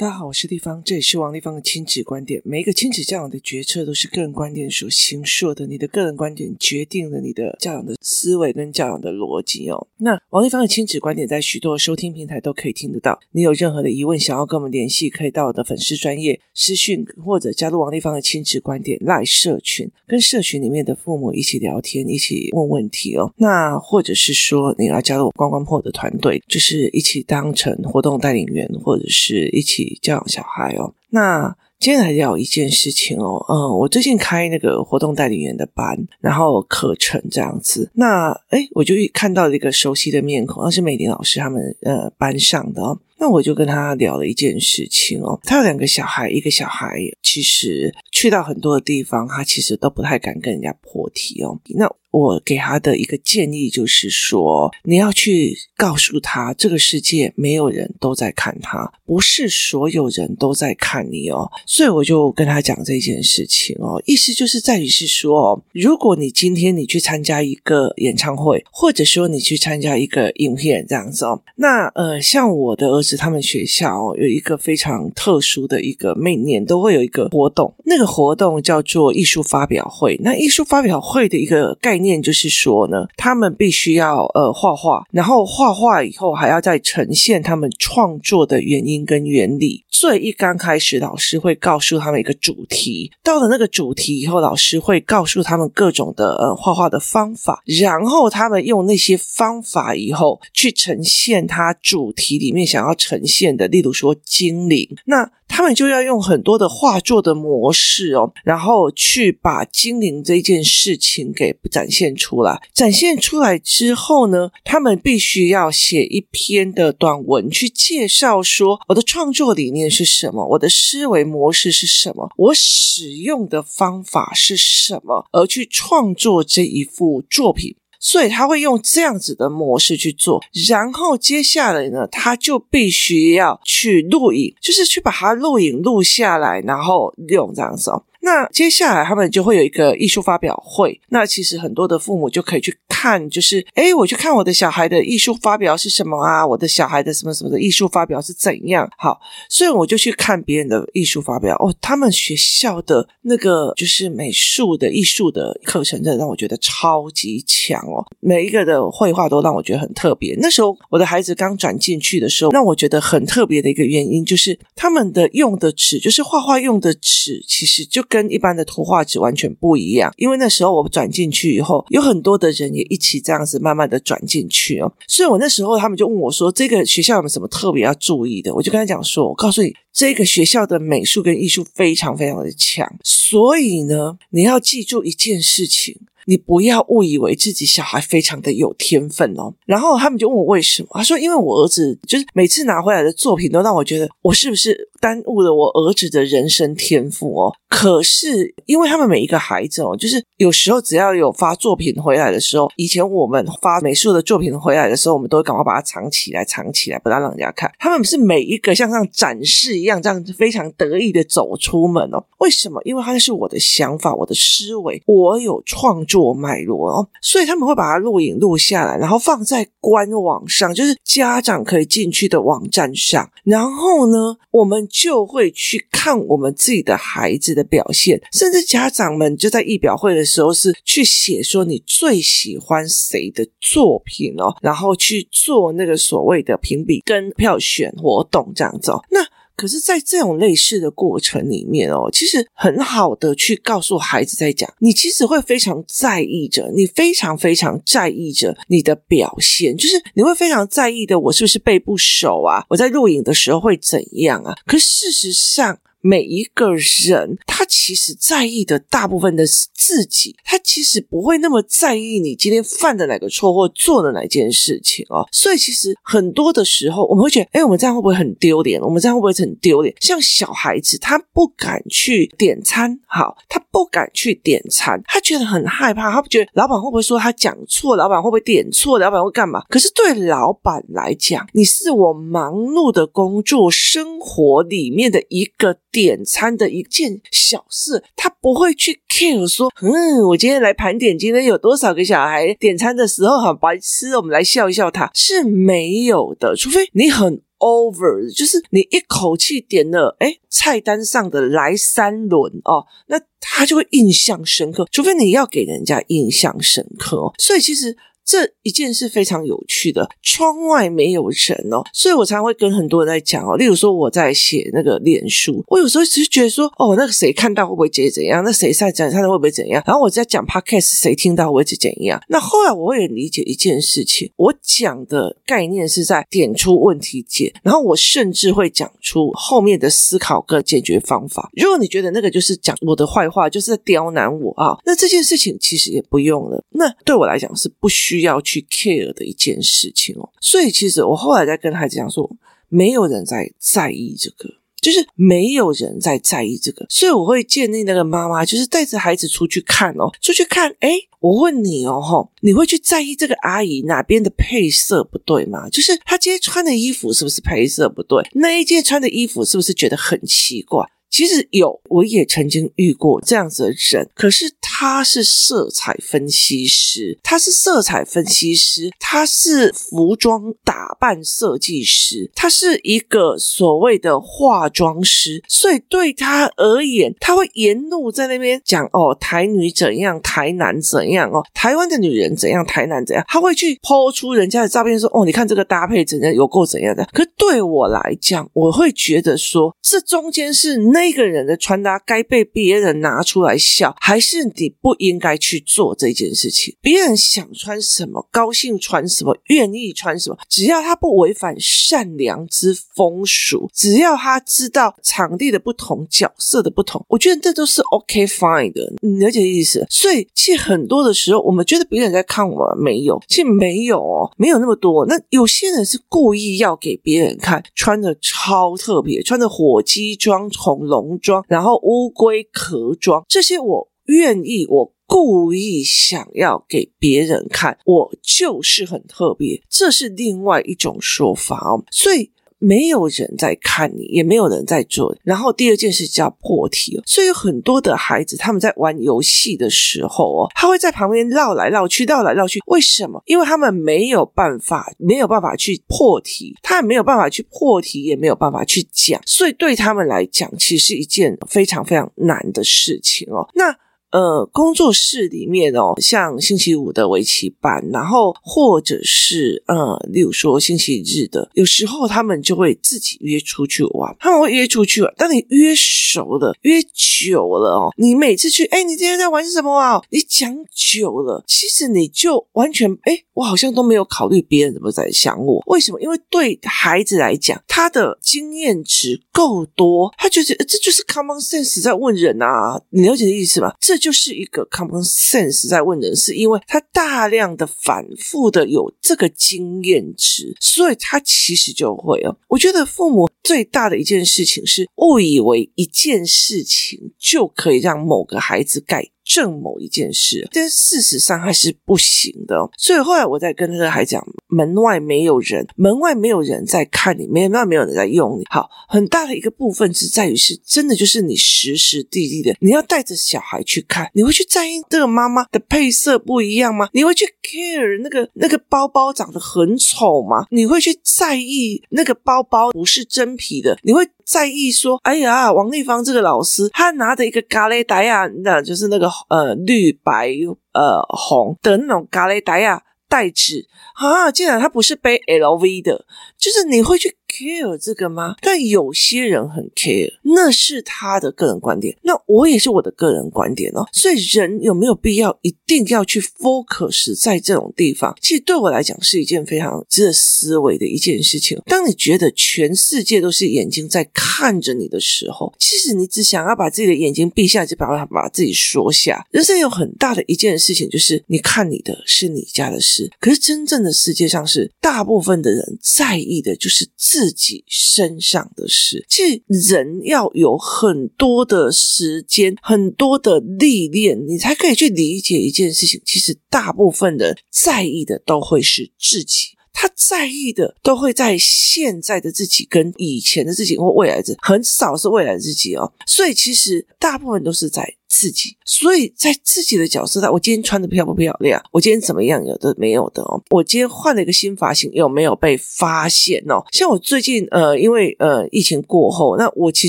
[0.00, 2.40] 大家好，我是丽芳，这里是王丽芳的亲子观点。
[2.42, 9.88] 每一个亲子教养的决策都是个人观点所形塑的，你的个人观点决定了你的教养的思维跟教养的逻辑哦。
[9.98, 13.20] 那王丽芳的亲子观点在许多收听平台都可以听得到。
[13.32, 23.30] 你有任何的疑问想要跟我们联系，可以到我的粉丝专业私讯，或者加入王丽芳的亲子观点赖社群，跟社群里面的父母一起聊天，一起问问题哦。
[23.36, 29.89] 那或者是说你要加入我关关破的团队，就是一起当成活动带领员，或者是一起。
[30.00, 51.90] 教养小孩哦，那接下来聊一件事情哦，嗯，我最近开那个活动代理员的班，然后课程这样子，那诶，我就看到了一个熟悉的面孔，那是美玲老师他们呃班上的哦，那我就跟他聊了一件事情哦，他有两个小孩，一个小孩其实去到很多的地方，他其实都不太敢跟人家破题哦，那。
[52.10, 61.50] 我给他的一个建议就是说，你要去告诉他，这个世界没有人都在看他，不是所有人都在看你哦。
[61.66, 80.18] 所以我就跟他讲这件事情哦，意思就是在于是说，如果你今天你去参加一个演唱会，或者说你去参加一个影片这样子哦，那呃，像我的儿子他们学校哦，有一个非常特殊的一个，每年都会有一个活动，那个活动叫做艺术发表会。
[80.22, 82.20] 那艺术发表会的一个概念。
[82.20, 89.84] 就是说呢，他们必须要呃画画，然后画画以后还要再呈现他们创作的原因跟原理。
[89.90, 105.30] 所以一刚开始，老师会告诉他们一个主题，到了那个主题以后，老师会告诉他们各种的呃画画的方法，然后他们用那些方法以后去呈现他主题里面想要呈现的，例如说精灵，那。
[105.50, 112.62] 他们就要用很多的画作的模式哦，然后去把精灵这件事情给展现出来。
[112.72, 127.74] 展现出来之后呢，他们必须要写一篇的短文去介绍说我的创作理念是什么，我的思维模式是什么，我使用的方法是什么，而去创作这一幅作品。
[128.00, 138.02] 所以他会用这样子的模式去做，然后接下来呢，他就必须要去录影，就是去把它录影录下来，然后用这样子哦。
[138.22, 146.46] 那接下来他们就会有一个艺术发表会，那其实很多的父母就可以去看，就是诶，我去看我的小孩的艺术发表是什么啊？
[146.46, 148.86] 我的小孩的什么什么的艺术发表是怎样？
[148.98, 160.36] 好，所以我就去看别人的艺术发表哦，他们学校的那个就是美术的艺术的课程，真的让我觉得超级强哦，每一个的绘画都让我觉得很特别。
[160.38, 168.04] 那时候我的孩子刚转进去的时候，让我觉得很特别的一个原因就是他们的用的纸，就是画画用的纸，其实就。
[168.10, 174.92] 跟一般的图画纸完全不一样，因为那时候我转进去以后，有很多的人也一起这样子慢慢的转进去哦。
[175.06, 185.96] 所以我那时候他们就问我说：“这个学校有没有什么特别要注意的？”我就跟他讲说：“我告诉你，这个学校的美术跟艺术非常非常的强，所以呢，你要记住一件事情。”
[186.26, 197.52] 你不要误以为自己小孩非常的有天分哦，然后他们就问我为什么，他说因为我儿子就是每次拿回来的作品都让我觉得我是不是耽误了我儿子的人生天赋哦。
[197.70, 207.70] 可是因为他们每一个孩子哦，就是有时候只要有发作品回来的时候，以前我们发美术的作品回来的时候，我们都会赶快把它藏起来，藏起来不让人家看。
[207.78, 212.24] 他们是每一个像这样展示一样，这样子非常得意的走出门哦。
[212.38, 212.82] 为什么？
[212.84, 216.30] 因为他是我的想法，我的思维，我有创作。
[216.40, 223.30] 脉络哦，所以他们会把它录影录下来，然后放在官网上，就是家长可以进去的网站上。
[223.44, 238.90] 然后呢，我们就会去看我们自己的孩子的的表现，甚至家长们就在议表会的时候是去写说你最喜欢谁的作品哦，然后去做那个所谓的评比跟票选活动这样子。
[239.10, 239.20] 那
[239.56, 252.64] 可是，在这种类似的过程里面哦，其实很好的去告诉孩子在讲，你其实会非常在意着，你非常非常在意着你的表现，就是你会非常在意的，我是不是背不熟啊？
[252.70, 254.54] 我在录影的时候会怎样啊？
[254.64, 255.78] 可事实上。
[256.00, 265.26] 每一个人，他其实在意的大部分的是自己，他其实不会那么在意你今天犯的哪个错或做的哪件事情哦。
[265.32, 268.80] 所以其实很多的时候，我们会觉得，哎，我们这样会不会很丢脸？
[268.80, 269.94] 我们这样会不会很丢脸？
[270.00, 279.62] 像小孩子，他不敢去点餐，好，他不敢去点餐，他觉得很害怕，他不觉得老板会不会说他讲错，老板会不会点错，老板会干嘛？
[279.68, 285.76] 可是对老板来讲，你是我忙碌的工作生活里面的一个。
[285.92, 297.42] 点餐的一件小事，他不会去 care 说，嗯，我今天来盘点，今天有多少个小孩点餐的时候很白痴，我们来笑一笑他，是没有的，除非你很。
[297.60, 304.88] over，就是你一口气点了，哎，菜单上的来三轮哦，那他就会印象深刻。
[304.90, 307.94] 除非你要给人家印象深刻哦，所以其实。
[308.30, 313.56] 这一件事非常有趣的，窗外没有人哦，所以我常常会跟很多人在讲哦。
[313.56, 318.44] 例如说我在写那个脸书，我有时候只是觉得说，哦，那个谁看到会不会觉得怎样？
[318.44, 319.82] 那谁在讲，他会不会怎样？
[319.84, 322.22] 然后我在讲 podcast，谁听到会不会怎样？
[322.28, 331.50] 那后来我也理解一件事情，我讲的概念是在点出问题点，然后我甚至会讲出后面的思考跟解决方法。
[331.56, 336.64] 如果你觉得那个就是讲我的坏话，就是在刁难我啊，那这件事情其实也不用了。
[336.70, 338.40] 那对我来讲是不需要。
[338.42, 342.28] 去 care 的一件事情哦，所以其实我后来在跟孩子讲说，
[342.68, 344.48] 没有人在在意这个，
[344.80, 355.68] 就是没有人在在意这个，所以我会建议那个妈妈，就是带着孩子出去看哦，出去看，哎，我问你哦，吼，你会去在意这个阿姨哪边的配色不对吗？
[355.68, 358.26] 就是她今天穿的衣服是不是配色不对？
[358.32, 360.84] 那一件穿的衣服是不是觉得很奇怪？
[361.10, 387.04] 其实有，我也曾经遇过这样子的人，可是他是色彩分析师，他是色彩分析师，他是服装打扮设计师，他是一个所谓的化妆师，所以对他而言，他会沿路在那边讲哦，台女怎样，台男怎样哦，台湾的女人怎样，台男怎样，他会去抛出人家的照片说哦，你看这个搭配怎样，有够怎样的。
[387.12, 390.99] 可是对我来讲，我会觉得说，这中间是那。
[391.00, 396.76] 那个人的穿搭该被别人拿出来笑，还是你不应该去做这件事情？
[396.82, 408.92] 别人想穿什么，高兴穿什么，愿意穿什么，只要他不违反善良之风俗，只要他知道场地的不同、角色的不同，我觉得这都是 OK fine 的。
[409.00, 409.86] 你了解意思？
[409.88, 415.06] 所以，其实很多的时候，我们觉得别人在看我们，没有，其实没有哦，没有那么多。
[415.06, 420.89] 那有些人是故意要给别人看，穿的超特别，穿的火鸡装从。
[420.90, 432.32] 浓妆，然后乌龟壳装，这些我愿意，我故意想要给别人看，我就是很特别，这是另外一种说法哦，所以。
[432.60, 435.12] 没有人在看你，也没有人在做。
[435.24, 442.60] 然后第二件事叫破题，所以有很多的孩子他们在玩游戏的时候哦，他会在旁边绕来绕去，绕来绕去。
[442.66, 443.20] 为什么？
[443.26, 453.48] 因为他们没有办法，没有办法去破题，他也没有办法去破题，也没有办法去讲，所以对他们来讲，其实是一件非常非常难的事情哦。
[453.54, 453.74] 那。
[454.10, 465.14] 呃，工作室里面哦，像星期五的围棋班，然后或者是呃，例如说星期日的，有时候他们就会自己约出去玩，他们会约出去玩。
[465.16, 470.00] 当你约熟了、约久了哦，你每次去，哎，你今天在玩什么啊？
[470.10, 475.62] 你讲久了，其实你就完全，哎，我好像都没有考虑别人怎么在想我。
[475.66, 476.00] 为什么？
[476.00, 483.72] 因为对孩子来讲，他的经验值够多，他觉得这就是 common sense 在问人啊，你了解的意思吗？
[483.78, 483.99] 这。
[484.00, 492.36] 就是一个 common sense 在问人，是因为他大量的反复的有这个经验值，所以他其实就会哦。
[492.48, 499.10] 我觉得父母最大的一件事情是误以为一件事情就可以让某个孩子改。
[499.30, 502.56] 正某一件事，但事实上还是不行的。
[502.76, 508.44] 所以后来我在跟那个孩子讲，门外没有人，门外没有人在看你，门外没有人在用你。
[508.50, 516.88] 好，很大的一个部分是在于是真的就是你实实地地的，你要带着小孩去看，你会去在意这个妈妈的配色不一样吗？
[516.92, 520.46] 你会去 care 那个那个包包长得很丑吗？
[520.50, 523.78] 你会去在意那个包包不是真皮的？
[523.84, 524.08] 你会？
[524.30, 530.30] 在意说，哎呀，王丽芳这个老师，他拿着一个咖喱袋啊，那就是那个呃绿白
[530.72, 536.04] 呃红的那种咖喱袋啊，袋子啊，竟然他不是背 LV 的，
[536.38, 537.16] 就是你会去。
[537.30, 538.34] Care 这个吗？
[538.42, 541.96] 但有些人很 care，那是他的个人观点。
[542.02, 543.86] 那我也是我的个人观点哦。
[543.92, 548.14] 所以人有没有必要一定要去 focus 在这种地方？
[548.20, 551.60] 其实对我来讲是一件非常值得思维的一件事情。
[551.66, 559.24] 当你觉得全世界都是眼睛在看着你的时候，其实你只想要把自己的眼睛闭下，就把它把自己缩下。
[559.30, 567.19] 人生有很大的一件事情，就是你看你的是你家的事，可是真正的世界上是大部分的人在意的就是自。
[567.20, 569.42] 自己身上的事，其实
[569.74, 576.00] 人要有很多的时间、很多的历练，你才可以去理解一件事情。
[576.02, 585.92] 其实大部分人在意的都会是自己，他在意的都会在现在的自己跟以前的自己或未来的自己，很少是未来的自己哦。
[586.06, 588.56] 所以其实大部分都是在自己。
[588.66, 591.62] 所以在自己的角色上，我今天穿的漂不漂亮？
[591.70, 592.44] 我今天怎么样？
[592.44, 593.40] 有的没有的哦。
[593.50, 596.64] 我今天换了一个新发型，有没有被发现哦？
[596.72, 599.88] 像我最近呃，因为呃疫情过后，那我其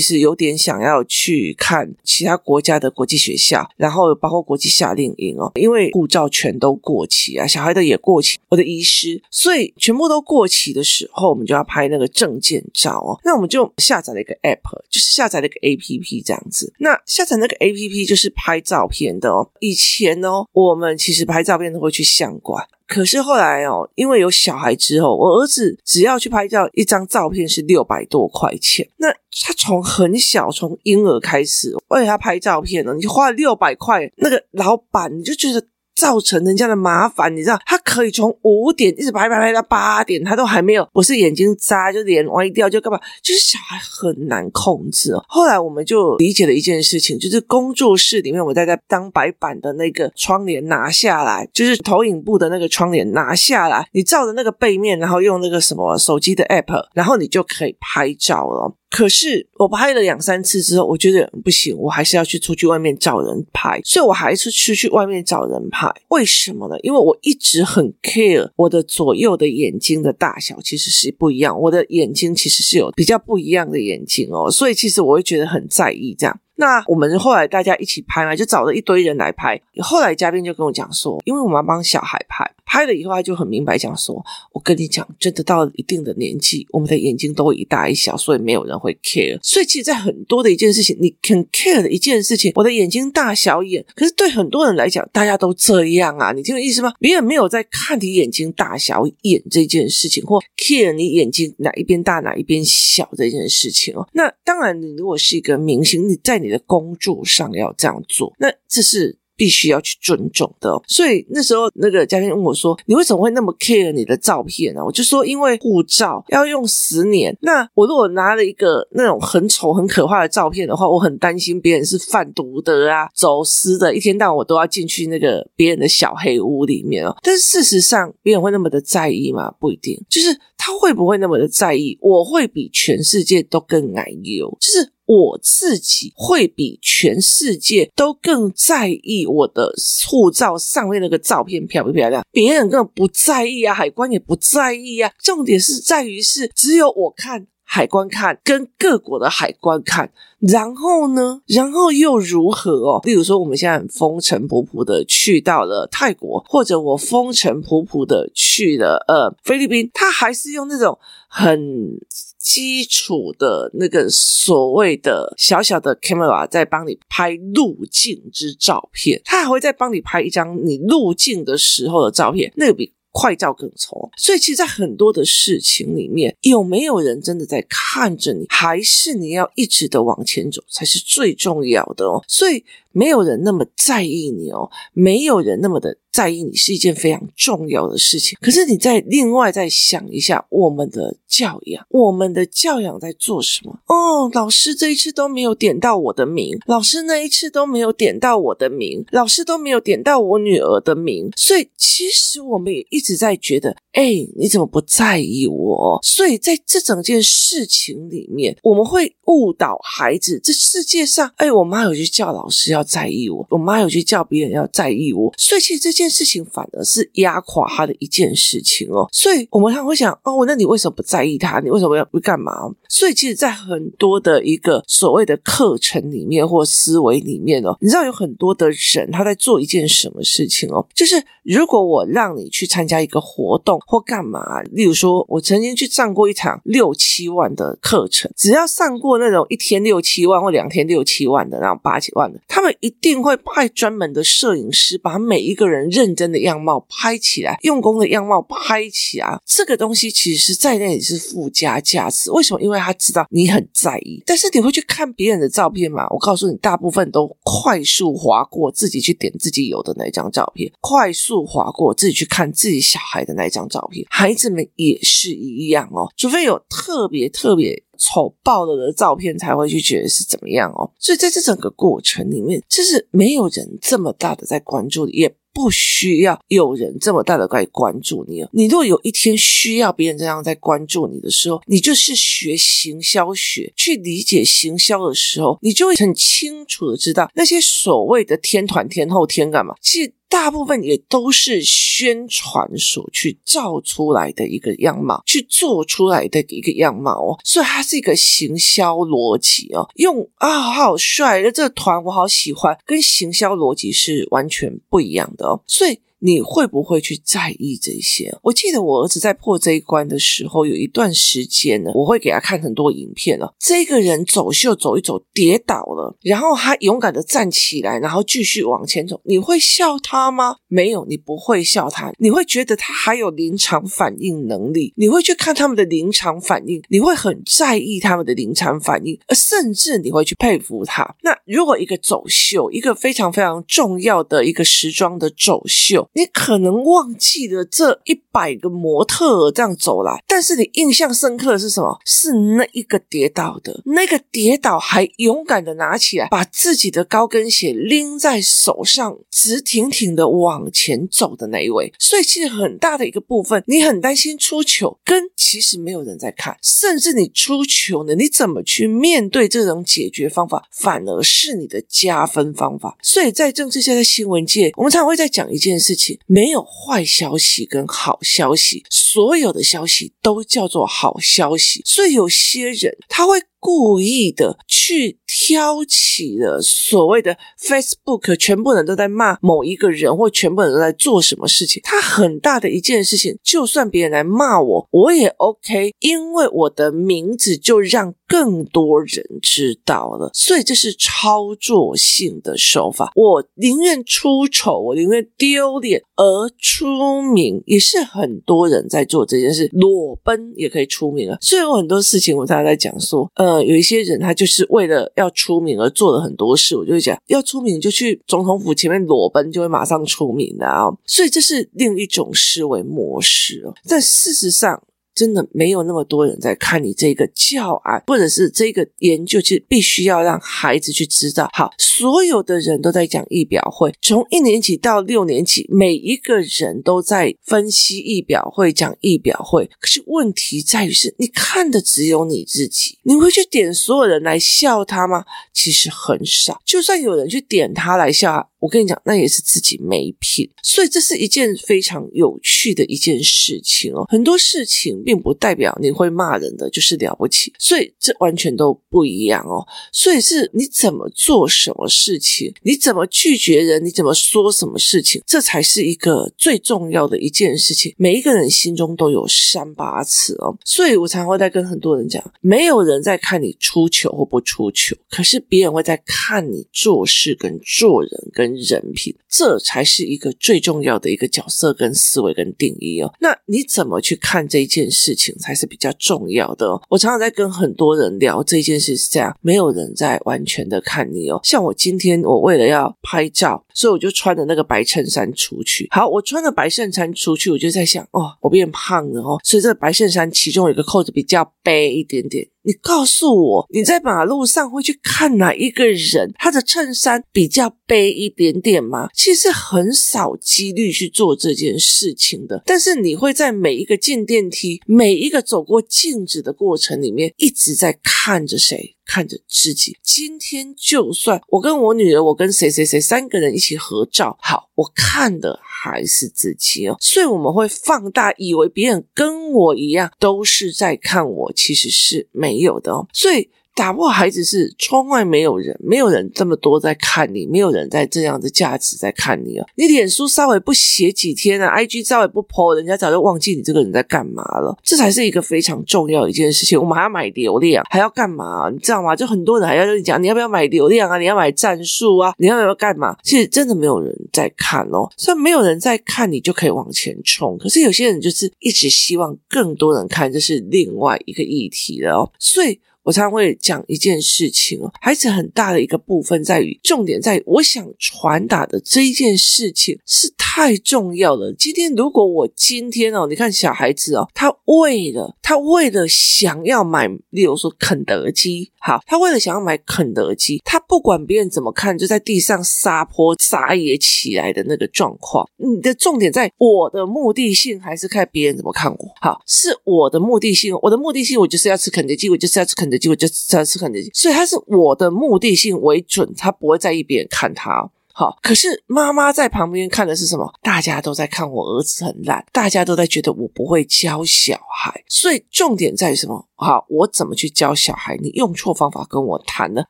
[0.00, 13.18] 实有点想要去看其他国家的国际学校，然后包括国际夏令营哦，因为护照全都过期啊，小孩的也过期，我的遗失，所以全部都过期的时候，我们就要拍那个证件照哦。
[13.24, 14.60] 那我们就下载了一个 app，
[14.90, 16.72] 就是下载了一个 app 这样子。
[16.78, 19.48] 那下载那个 app 就是拍照片的哦。
[19.60, 22.62] 以前哦，我们其实拍照片都会去相馆。
[22.86, 28.86] 可是后来哦，因为有小孩之后，我儿子只要去拍照，一张照片是六百多块钱。
[28.98, 35.66] 那他从很小，从婴儿开始为他拍照片呢，你就花了六百块，那个老板你就觉得。
[35.94, 42.98] 造成人家的麻烦，你知道，他可以从五点一直拍拍拍到八点，他都还没有，不是眼睛眨，就脸歪掉，就干嘛？
[43.22, 45.24] 就是小孩很难控制哦。
[45.28, 58.74] 后来我们就理解了一件事情，就是工作室里面，我在在当白板的那个窗帘拿下来，就是投影布的那个窗帘拿下来，你照着那个背面，然后用那个什么手机的 app，然后你就可以拍照了。
[58.92, 65.90] 可是我拍了两三次之后，我觉得不行，我还是要去出去外面找人拍，所以我还是出去外面找人拍。
[66.08, 66.78] 为什么呢？
[66.82, 76.38] 因为我一直很 care 我的左右的眼睛的大小其实是不一样，我的眼睛其实是有比较不一样的眼睛哦，所以其实我会觉得很在意这样。
[76.62, 79.60] 那我们后来大家一起拍嘛，就找了一堆人来拍。
[79.82, 89.36] 后来嘉宾就跟我讲说，因为我们要帮小孩拍，拍了以后他就很明白讲说，我跟你讲，真的到了一定的年纪，我们的眼睛都会一大一小，所以没有人会 care。
[89.42, 96.92] 所以其实，在很多的一件事情，你 can care 的一件事情，我的眼睛大小眼，可是对很多人来讲，大家都这样啊，你听我意思吗？
[97.00, 104.06] 别人没有在看你眼睛大小眼这件事情，或 care 你眼睛哪一边大哪一边小这件事情哦。
[104.12, 109.18] 那当然，你如果是一个明星，你在你的工作上要这样做，那这是。
[109.34, 127.16] 必须要去尊重的，所以那时候那个嘉宾问我说：“你为什么会那么 care 你的照片呢？”我就说：“因为护照要用十年，那我如果拿了一个那种很丑、很可怕的照片的话，我很担心别人是贩毒的啊、走私的，一天到晚我都要进去那个别人的小黑屋里面哦。
[127.22, 129.50] 但是事实上，别人会那么的在意吗？
[129.58, 129.98] 不一定。
[130.08, 131.98] 就是他会不会那么的在意？
[132.00, 139.74] 我会比全世界都更矮哟，就是。”我自己会比全世界都更在意我的
[140.08, 145.12] 护照上面那个照片漂不漂亮，别人根本不在意啊，海关也不在意啊。
[145.22, 153.00] 重点是在于是只有我看，海关看，跟各国的海关看，然后呢，然后又如何哦？
[153.04, 161.98] 例如说，我们现在很风尘仆仆的去到了泰国，或者我风尘仆仆的去了呃菲律宾，他还是用那种很。
[162.42, 174.10] 基础的那个所谓的小小的 camera 在帮你拍路径之照片，他还会再帮你拍一张你路径的时候的照片，那个比快照更丑。
[174.16, 182.22] 所以，其实，在很多的事情里面，有没有人真的在看着你，还是你要一直的往前走，才是最重要的哦。
[182.26, 182.64] 所以。
[182.94, 188.38] 没有人那么在意你哦，没有人那么的在意你是一件非常重要的事情。
[188.40, 193.80] 可是你再另外再想一下，我们的教养，我们的教养在做什么？
[193.88, 201.30] 哦，老师这一次都没有点到我的名，老师那一次都没有点到我的名，老师都没有点到我女儿的名。
[201.36, 205.98] 所以其实我们也一直在觉得，哎，你怎么不在意我？
[206.02, 210.38] 所以在这整件事情里面，我们会误导孩子。
[210.44, 212.82] 这世界上，哎，我妈有去叫老师要。
[212.82, 219.08] 在意我，我妈有去叫别人要在意我，所以其实这件件事情反而是压垮他的一件事情哦。
[219.12, 221.60] 所以我们常会想，哦，那你为什么不在意他？
[221.60, 222.52] 你为什么要不干嘛？
[222.88, 242.72] 所以其实，在很多的一个所谓的课程里面或思维里面哦，你知道有很多的人他在做一件什么事情哦，就是如果我让你去参加一个活动或干嘛，例如说，我曾经去上过一场六七万的课程，只要上过那种一天六七万或两天六七万的那种八几万的，他们。
[242.80, 249.38] 一定会派专门的摄影师，把每一个人认真的样貌拍起来，用功的样貌拍起来。
[249.44, 252.30] 这个东西其实在那里是附加价值。
[252.32, 252.60] 为什么？
[252.62, 254.22] 因为他知道你很在意。
[254.24, 256.06] 但是你会去看别人的照片吗？
[256.10, 264.06] 我告诉你，大部分都快速划过，自己去点自己有的那张照片，快速划过，自己去看自己小孩的那张照片。
[264.08, 267.84] 孩子们也是一样哦，除非有特别特别。
[267.98, 278.44] 丑爆了的照片才会去觉得是怎么样哦，所以在这整个过程里面，就是没有人这么大的在关注，也不需要有人这么大的来关注你。
[278.52, 290.12] 你如果有一天需要别人这样在关注你的时候，你就是学行销学去理解行销的时候，你就会很清楚的知道那些所谓的天团、天后、天干嘛，其实。
[290.32, 299.86] 大部分也都是宣传所去造出来的一个样貌，去做出来的一个样貌哦，所以它是一个行销逻辑哦。
[299.96, 306.00] 用啊，好帅那这个团，我好喜欢，跟行销逻辑是完全不一样的哦，所以。
[306.24, 308.32] 你会不会去在意这些？
[308.42, 313.52] 我记得我儿子在破这一关的时候，有一段时间呢，我会给他看很多影片了。
[313.58, 319.20] 这个人走秀走一走跌倒了，然后他勇敢的站起来，然后继续往前走。
[319.24, 320.56] 你会笑他吗？
[320.68, 322.12] 没有，你不会笑他。
[322.18, 331.16] 你会觉得他还有临场反应能力，你会去看他们的临场反应，你会很在意他们的临场反应，而甚至你会去佩服他。
[331.22, 336.08] 那如果一个走秀，一个非常非常重要的一个时装的走秀。
[336.14, 341.98] 你可能忘记了这一百个模特这样走来，但是你印象深刻的是什么？
[342.04, 351.92] 是那一个跌倒的，那个跌倒还勇敢的拿起来，把自己的高跟鞋拎在手上，直挺挺的往前走的那一位。
[351.98, 362.98] 所以其实很大的一个部分，你很担心出糗，跟其实没有人在看，甚至你出糗呢，你怎么去面对这种解决方法，反而是你的加分方法。
[363.02, 366.01] 所以在政治界、在新闻界，我们常常会在讲一件事情。
[366.26, 371.82] 没有坏消息跟好消息，所有的消息都叫做好消息。
[371.84, 381.80] 所以有些人他会故意的去挑起了所谓的 Facebook，全部人都在骂某一个人，或全部人都在做什么事情。
[381.84, 390.30] 他很大的一件事情，就算别人来骂我，我也 OK，因为我的名字就让更多人知道了。
[390.34, 393.12] 所以这是操作性的手法。
[393.14, 399.68] 我宁愿出丑，我宁愿丢脸而出名，也是很多人在做这件事。
[399.72, 401.38] 裸奔也可以出名啊。
[401.40, 403.62] 所以有很多事情，我常常在讲说，呃。
[403.62, 410.86] 有一些人他就是为了要出名而做了很多事，我就会讲，要出名就去总统府前面裸奔，就会马上出名的啊。
[411.06, 413.64] 所以这是另一种思维模式。
[413.88, 414.82] 但事实上，
[415.14, 421.50] 真的没有那么多人在看你这个教案，或者是这个研究，其实必须要让孩子去知道。
[421.52, 429.68] 好，所有的人都在讲仪表会，从一年级到六年级，每一个人都在分析仪表会，讲仪表会。
[429.78, 435.24] 可是问题在于是，你看的只有你自己，你会去点所有人来笑他吗？
[435.52, 436.60] 其实很少。
[436.64, 440.48] 就算有人去点他来笑，我跟你讲，那也是自己没品。
[440.62, 444.06] 所以这是一件非常有趣的一件事情哦。
[444.08, 445.02] 很多事情。
[445.12, 449.62] 并不代表你会骂人的就是了不起，所以这完全都不一样哦。
[449.92, 457.94] 所以是你怎么做什么事情，你怎么拒绝人，你怎么说什么事情，这才是一个最重要的一件事情。
[457.98, 473.12] 每一个人心中都有三把尺哦，所以我才会在跟很多人讲，没有人在看你出糗或不出糗，可是别人会在看你做事跟做人跟人品，这才是一个最重要的一个角色跟思维跟定义哦。
[473.20, 476.80] 那你怎么去看这一件事情才是比较重要的。
[476.90, 481.40] 我常常在跟很多人聊这件事，是这样，没有人在完全的看你哦。
[481.42, 485.86] 像我今天，我为了要拍照，所以我就穿着那个白衬衫出去。
[485.90, 492.48] 好，我穿着白衬衫出去，我就在想，哦，我变胖了哦，所以这个白衬衫其中有一个扣子比较背一点点。
[492.64, 499.08] 你告诉我，你在马路上会去看哪一个人，他的衬衫比较背一点点吗？
[499.12, 502.62] 其实很少几率去做这件事情的。
[502.64, 508.94] 但是你会在每一个进电梯、每一个走过镜子的过程里面，一直在看着谁？
[509.04, 509.96] 看着自己。
[510.02, 516.96] 今天就算我跟我女儿，我跟谁谁谁三个人一起合照，好，我看的还是自己哦。
[517.00, 523.06] 所以我们会放大，以为别人跟我一样都是在看我，其实是没有的哦。
[523.12, 523.50] 所以。
[523.74, 529.66] 打破孩子是窗外没有人，没有人这么多在看你，没有人在这样的价值在看你啊！
[529.76, 534.76] 你脸书稍微不写几天啊，IG 稍微不 po，人家早就忘记你这个人在干嘛了。
[534.82, 536.78] 这才是一个非常重要的一件事情。
[536.78, 538.68] 我们还要买流量，还要干嘛？
[538.70, 539.16] 你知道吗？
[539.16, 541.16] 就很多人还要跟你讲，你要不要买流量啊？
[541.16, 542.34] 你要买战术啊？
[542.36, 543.16] 你要不要干嘛？
[543.22, 545.08] 其实真的没有人在看哦。
[545.16, 547.56] 虽然没有人在看你，就可以往前冲。
[547.56, 552.30] 可是有些人就是一直希望更多人看，这是另外一个议题了哦。
[552.38, 552.78] 所以。
[553.04, 561.52] 我常常会讲一件事情哦，孩子很大的一个部分在于，重点在于，我想传达的这一件事情是太重要了。
[561.52, 575.48] 今天如果我今天哦，你看小孩子哦，他为了他为了想要买，例如说肯德基，好，他为了想要买肯德基，他不管别人怎么看，就在地上撒泼撒野起来的那个状况。
[575.56, 579.08] 你的重点在我的目的性，还是看别人怎么看我？
[579.20, 587.90] 好，是我的目的性，我的目的性，我就是要吃肯德基，我就是要吃肯结果，就是要吃肯德基，所以他是我的目的性为准，他不会在意别人看他。
[588.14, 590.52] 好，可是妈妈在旁边看的是什么？
[590.62, 596.46] 大家都在看我儿子很烂，大家都在觉得我不会教小孩，所以重点在于什么？
[596.54, 598.16] 好，我怎么去教小孩？
[598.22, 599.82] 你用错方法跟我谈呢，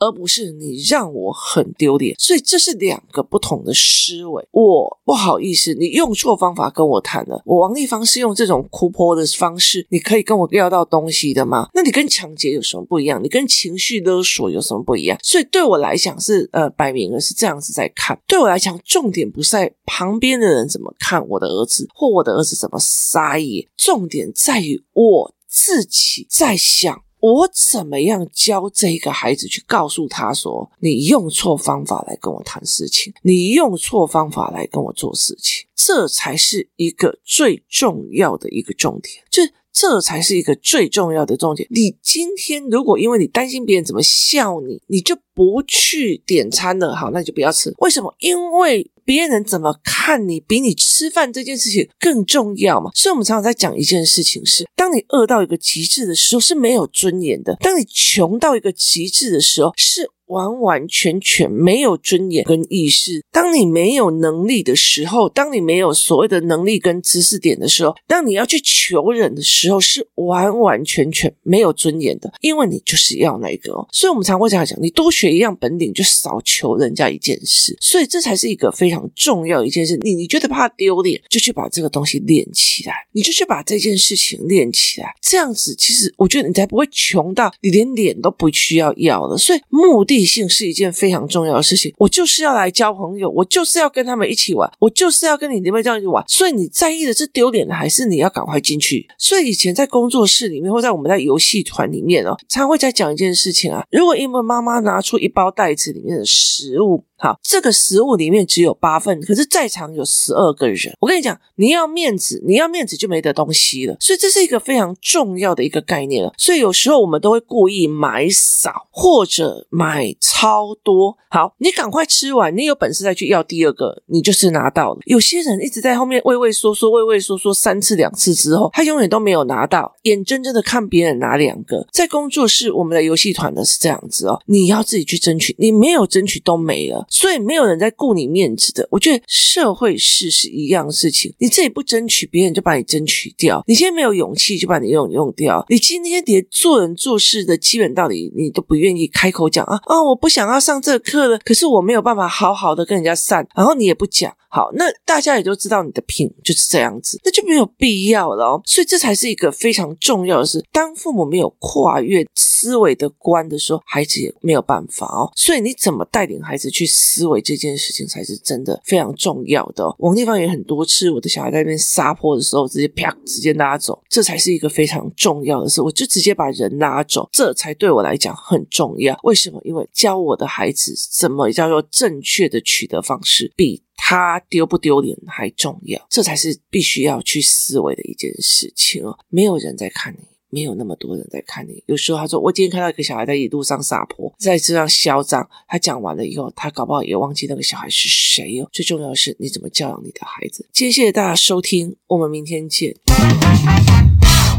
[0.00, 2.14] 而不是你让我很丢脸。
[2.18, 4.46] 所以这是两个不同的思维。
[4.50, 7.40] 我不好意思，你用错方法跟我谈了。
[7.46, 11.68] 我王丽芳是用这种哭泼的方式，你可以跟我要到东西的吗？
[11.72, 13.22] 那你跟抢劫有什么不一样？
[13.22, 15.16] 你跟情绪勒索有什么不一样？
[15.22, 18.07] 所以对我来讲是呃，摆明了是这样子在看。
[18.26, 25.34] 对我来讲，重点不在旁边的人怎么看我的儿子，或我的儿子怎么撒野，重点在于我。
[25.50, 39.42] 自己在想，我怎么样教这个孩子去告诉他说，你用错方法来跟我谈事情，你用错方法来跟我做事情，这才是一个最重要的一个重点，就
[39.78, 41.68] 这才是一个最重要的重点。
[41.70, 47.72] 你今天如果因为你担心别人怎么笑你，你就不去点餐了，好，那你就不要吃。
[47.78, 48.14] 为什么？
[48.18, 48.90] 因为。
[49.08, 52.90] 别人怎么看你，比你吃饭这件事情更重要嘛？
[52.94, 60.10] 所以，我们常常在讲一件事情是：当你饿到一个极致的时候，是没有尊严的；当你穷到一个极致的时候，是。
[60.28, 63.24] 完完全全没有尊严跟意识。
[63.30, 73.72] 当你没有能力的时候，当你没有所谓的能力跟知识点的时候，当你要去求人的时候，是完完全全没有尊严的，因为你就是要那个。
[73.92, 77.76] 所以，我们常会这样讲：你多学一样本领，就少求人家一件事。
[77.80, 79.96] 所以，这才是一个非常重要一件事。
[80.02, 85.14] 你你觉得怕丢脸，就去把这个东西练起来，你就去把这件事情练起来。
[85.22, 89.38] 这样子，其实我觉得你才不会穷到你连脸都不需要要了。
[89.38, 90.17] 所以，目的。
[90.18, 91.94] 异性是一件非常重要的事情。
[91.98, 96.24] 我就是要来交朋友，我就是要跟他们一起玩，我就是要跟你们这样子玩。
[96.26, 99.06] 所以你在意的是丢脸的，还是你要赶快进去？
[99.16, 103.84] 所以以前在工作室里面，或在我们在游戏团里面哦，常会在讲一件事情啊。
[103.92, 107.04] 如果因为妈妈拿出一包袋子里面的食物。
[107.20, 110.96] 好，这个食物里面只有八份，可是在场有十二个人。
[111.00, 113.96] 我跟你讲，你要面子，你要面子就没得东西了。
[113.98, 116.32] 所以这是一个非常重要的一个概念了。
[116.38, 121.18] 所以有时候我们都会故意买少或者买超多。
[121.30, 125.00] 好，你赶快吃完，你有本事再去要第二个，你就是拿到了。
[125.04, 131.86] 有些人一直在后面畏畏缩缩，畏畏缩缩三次两次之后，他永远都没有拿到，眼睁睁的看别人拿两个。
[131.92, 137.04] 在工作室，我们的游戏团呢是这样子哦，你要自己去争取，你没有争取都没了。
[137.08, 138.86] 所以没有人在顾你面子的。
[138.90, 143.62] 我觉得社会事是一样事情，你自己不争取，别人就把你争取掉。
[143.66, 145.64] 你现在没有勇气，就把你用用掉。
[145.68, 150.02] 你今天连做人做事的基本道理，你都不愿意开口讲啊啊！
[150.02, 154.34] 我不想要上这课了，可是我没有办法好好的跟人家散，然后你也不讲。
[154.50, 158.62] 好，那大家也都知道你的品就是这样子，那就没有必要了哦。
[158.64, 160.64] 所以这才是一个非常重要的事。
[160.72, 165.30] 当父母没有跨越思维的关的时候，孩子也没有办法哦。
[165.36, 169.94] 所以你怎么带领孩子去思维这件事情，才是真的非常重要的哦。
[169.98, 175.82] 王地方也很多次，我的小孩在那边撒泼的时候，直接啪，直接拉走，这才是一个非常重要的事。
[175.82, 179.18] 我就直接把人拉走，这才对我来讲很重要。
[179.24, 179.60] 为什么？
[179.64, 183.82] 因为教我的孩子怎么叫做正确的取得方式，比。
[184.10, 189.14] 他丢不丢脸还重要，这才是必须要去思维的一件事情哦。
[189.28, 191.82] 没有人在看你，没有那么多人在看你。
[191.84, 198.68] 有时候他说：“我今天看到一个小孩在一路上撒泼，在这样嚣张。”他讲完了以后，他搞不好也忘记那个小孩是谁哦。
[198.72, 200.66] 最重要的是你怎么教养你的孩子。
[200.72, 202.96] 谢谢大家收听，我们明天见。